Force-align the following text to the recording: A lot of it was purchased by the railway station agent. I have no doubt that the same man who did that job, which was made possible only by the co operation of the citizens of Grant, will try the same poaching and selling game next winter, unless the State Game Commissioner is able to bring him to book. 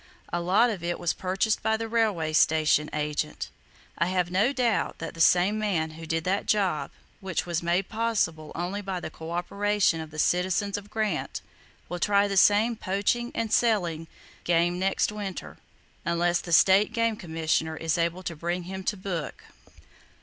A 0.33 0.41
lot 0.41 0.71
of 0.71 0.83
it 0.83 0.97
was 0.97 1.13
purchased 1.13 1.61
by 1.61 1.77
the 1.77 1.87
railway 1.87 2.33
station 2.33 2.89
agent. 2.91 3.51
I 3.99 4.07
have 4.07 4.31
no 4.31 4.51
doubt 4.51 4.97
that 4.97 5.13
the 5.13 5.21
same 5.21 5.59
man 5.59 5.91
who 5.91 6.07
did 6.07 6.23
that 6.23 6.47
job, 6.47 6.89
which 7.19 7.45
was 7.45 7.61
made 7.61 7.87
possible 7.87 8.51
only 8.55 8.81
by 8.81 8.99
the 8.99 9.11
co 9.11 9.29
operation 9.29 10.01
of 10.01 10.09
the 10.09 10.17
citizens 10.17 10.75
of 10.75 10.89
Grant, 10.89 11.41
will 11.87 11.99
try 11.99 12.27
the 12.27 12.35
same 12.35 12.75
poaching 12.75 13.31
and 13.35 13.53
selling 13.53 14.07
game 14.43 14.79
next 14.79 15.11
winter, 15.11 15.57
unless 16.03 16.41
the 16.41 16.51
State 16.51 16.93
Game 16.93 17.15
Commissioner 17.15 17.77
is 17.77 17.95
able 17.95 18.23
to 18.23 18.35
bring 18.35 18.63
him 18.63 18.83
to 18.85 18.97
book. 18.97 19.43